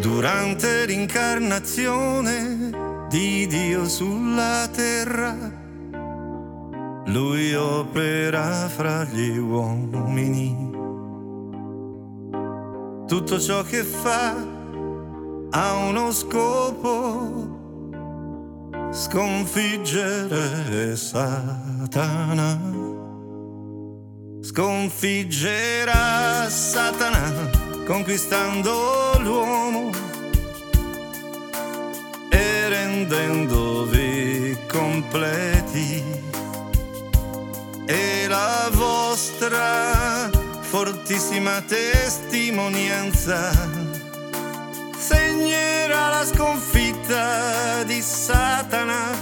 [0.00, 2.70] durante l'incarnazione
[3.08, 5.36] di Dio sulla terra.
[7.04, 10.68] Lui opera fra gli uomini.
[13.06, 14.34] Tutto ciò che fa
[15.50, 17.58] ha uno scopo,
[18.90, 22.78] sconfiggere Satana.
[24.40, 29.90] Sconfiggerà Satana conquistando l'uomo
[32.28, 36.00] e rendendovi completi.
[37.86, 43.50] E la vostra fortissima testimonianza
[44.96, 49.18] segnerà la sconfitta di Satana.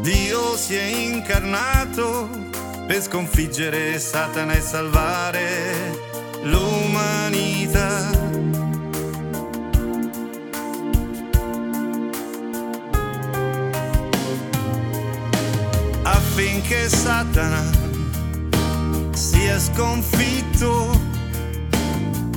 [0.00, 2.28] Dio si è incarnato
[2.88, 5.99] per sconfiggere Satana e salvare
[6.42, 8.10] l'umanità.
[16.02, 17.62] Affinché Satana
[19.12, 20.98] sia sconfitto,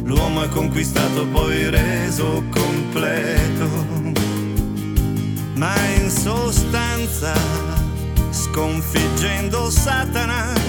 [0.04, 3.70] l'uomo è conquistato poi reso completo,
[5.56, 7.34] ma in sostanza
[8.32, 10.63] sconfiggendo Satana,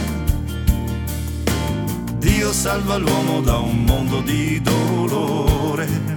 [2.45, 6.14] Dio salva l'uomo da un mondo di dolore.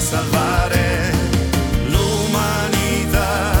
[0.00, 1.12] Salvare
[1.86, 3.52] l'umanità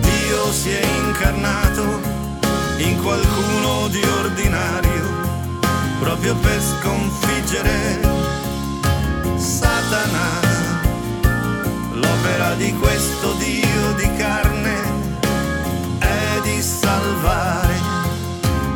[0.00, 2.00] Dio si è incarnato
[2.78, 5.00] in qualcuno di ordinario
[6.00, 8.00] proprio per sconfiggere
[9.36, 10.40] Satana.
[11.92, 14.49] L'opera di questo Dio di carne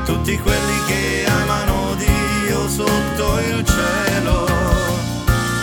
[0.04, 4.46] tutti quelli che amano Dio sotto il cielo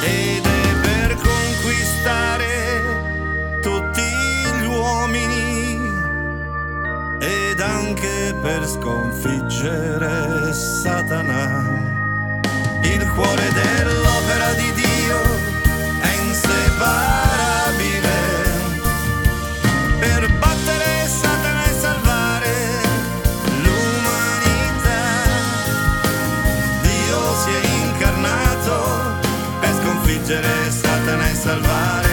[0.03, 2.40] ed è per conquistare
[3.62, 5.79] tutti gli uomini
[7.19, 11.90] ed anche per sconfiggere Satana.
[12.84, 14.91] Il cuore dell'opera di Dio
[30.41, 32.11] interessa te ne salvare